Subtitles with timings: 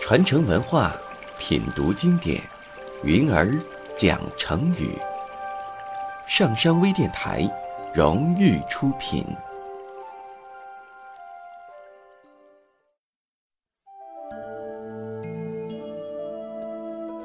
[0.00, 0.92] 传承文化，
[1.36, 2.40] 品读经典，
[3.02, 3.58] 云儿
[3.96, 4.96] 讲成语。
[6.28, 7.42] 上山微电台
[7.92, 9.26] 荣誉出品。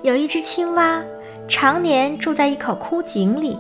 [0.02, 1.04] 有一只青蛙，
[1.48, 3.60] 常年住在一口枯井里，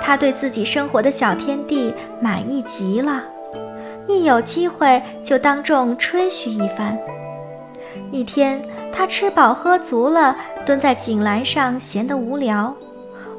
[0.00, 3.22] 它对自己生活的小天地满意极了，
[4.06, 6.98] 一有机会就当众吹嘘一番。
[8.10, 8.62] 一天，
[8.92, 12.74] 他吃饱喝足了，蹲在井栏上闲得无聊。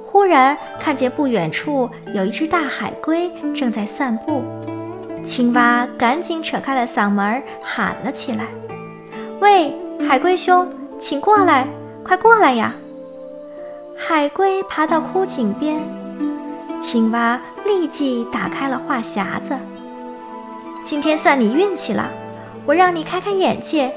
[0.06, 4.42] 忽然看见不远处有一只大海龟正在散步，
[5.24, 8.46] 青蛙赶紧扯开了嗓门喊了起来
[9.42, 9.76] ：“喂，
[10.08, 10.68] 海龟兄，
[11.00, 11.68] 请过来，
[12.04, 12.74] 快过来呀！”
[13.98, 15.82] 海龟爬到枯井边，
[16.80, 19.58] 青蛙立即打开了话匣子
[20.84, 22.10] ：“今天算你运气了，
[22.66, 23.94] 我让你开开眼界。”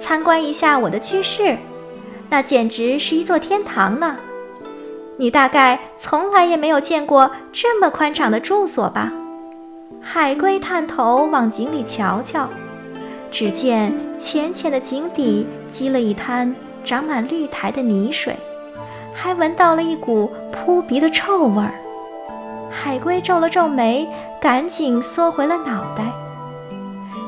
[0.00, 1.58] 参观一下我的居室，
[2.30, 4.16] 那简直是一座天堂呢。
[5.18, 9.12] 你大概从来也没有见过这么宽敞的住所吧？
[10.00, 12.48] 海龟探头往井里瞧瞧，
[13.30, 18.34] 只见浅浅的井底积了一滩长满绿苔的泥水，
[19.12, 21.74] 还闻到了一股扑鼻的臭味儿。
[22.70, 24.08] 海龟皱了皱眉，
[24.40, 26.04] 赶紧缩回了脑袋。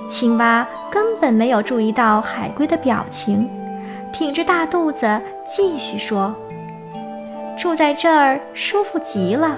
[0.09, 3.49] 青蛙根本没有注意到海龟的表情，
[4.13, 6.35] 挺着大肚子继续说
[7.59, 9.57] ：“住在这儿舒服极了，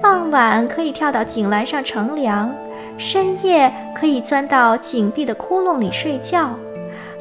[0.00, 2.52] 傍晚可以跳到井栏上乘凉，
[2.98, 6.50] 深夜可以钻到井壁的窟窿里睡觉，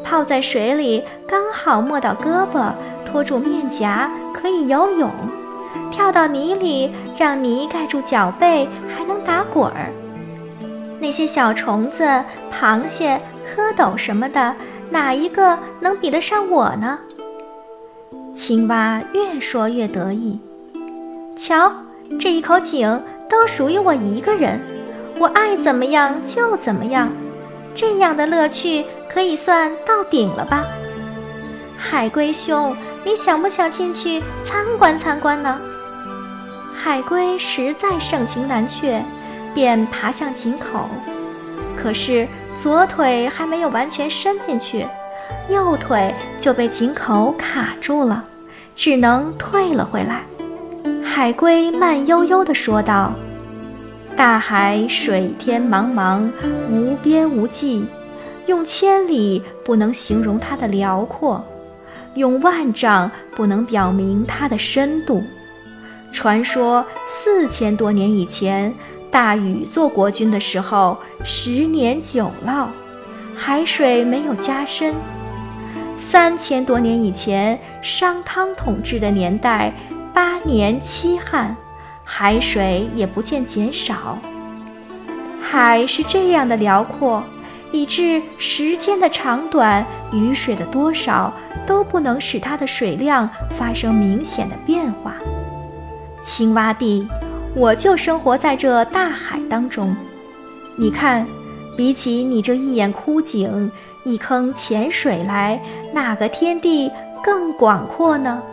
[0.03, 2.72] 泡在水里刚好没到胳膊，
[3.06, 5.09] 托住面颊可以游泳，
[5.91, 9.91] 跳到泥里让泥盖住脚背还能打滚儿。”
[11.00, 13.19] 那些小虫子、螃蟹、
[13.55, 14.56] 蝌蚪什么的，
[14.89, 16.97] 哪一个能比得上我呢？
[18.34, 20.40] 青蛙越说越得意。
[21.35, 21.72] 瞧，
[22.19, 24.59] 这一口井都属于我一个人，
[25.19, 27.09] 我爱怎么样就怎么样，
[27.73, 30.66] 这样的乐趣可以算到顶了吧？
[31.78, 35.59] 海龟兄，你想不想进去参观参观呢？
[36.85, 39.03] 海龟实在盛情难却。
[39.56, 40.88] 便爬向井口，
[41.75, 42.28] 可是
[42.59, 44.85] 左腿还没有完全伸进去，
[45.50, 48.23] 右腿就被井口卡住了，
[48.75, 50.23] 只能退了回来。
[51.03, 53.13] 海龟慢悠悠地说道
[54.16, 56.29] ：“大海水天茫茫，
[56.69, 57.85] 无边无际，
[58.46, 61.44] 用千里不能形容它的辽阔，
[62.16, 65.23] 用万丈不能表明它的深度。
[66.16, 68.74] 传说四千多年以前。”
[69.12, 72.66] 大禹做国君的时候，十年九涝，
[73.34, 74.94] 海水没有加深；
[75.98, 79.74] 三千多年以前，商汤统治的年代，
[80.14, 81.56] 八年七旱，
[82.03, 84.18] 海水也不见减少。
[85.42, 87.24] 海是这样的辽阔，
[87.72, 91.32] 以致时间的长短、雨水的多少
[91.66, 95.14] 都不能使它的水量发生明显的变化。
[96.25, 97.08] 青蛙地。
[97.56, 99.96] 我就生活在这大海当中，
[100.75, 101.25] 你看，
[101.78, 103.72] 比起你这一眼枯井、
[104.03, 105.58] 一坑浅水来，
[105.94, 106.91] 哪个天地
[107.24, 108.44] 更广阔呢？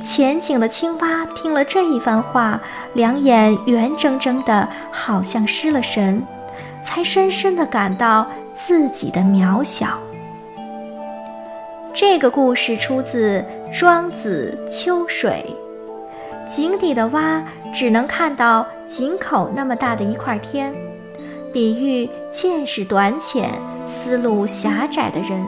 [0.00, 2.60] 浅井的青蛙听了这一番话，
[2.92, 6.22] 两眼圆睁睁的，好像失了神，
[6.84, 9.98] 才深深的感到自己的渺小。
[11.92, 13.44] 这个故事出自
[13.76, 15.44] 《庄子·秋水》。
[16.48, 20.72] 井底的蛙只能看到井口那么大的一块天，
[21.52, 23.50] 比喻见识短浅、
[23.86, 25.44] 思路狭窄的人，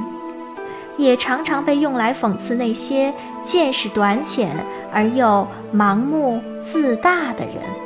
[0.97, 4.57] 也常常被用来讽刺那些见识短浅
[4.93, 7.86] 而又盲目自大的人。